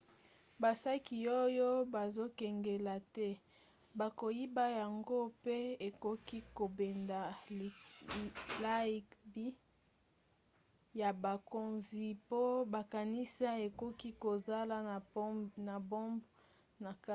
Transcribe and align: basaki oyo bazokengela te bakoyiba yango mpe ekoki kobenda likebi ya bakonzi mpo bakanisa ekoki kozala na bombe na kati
basaki 0.61 1.17
oyo 1.43 1.69
bazokengela 1.93 2.95
te 3.15 3.29
bakoyiba 3.99 4.65
yango 4.79 5.17
mpe 5.37 5.55
ekoki 5.87 6.39
kobenda 6.57 7.19
likebi 8.83 9.47
ya 10.99 11.09
bakonzi 11.23 12.05
mpo 12.25 12.41
bakanisa 12.73 13.49
ekoki 13.67 14.09
kozala 14.23 14.75
na 15.67 15.75
bombe 15.89 16.29
na 16.83 16.91
kati 17.03 17.09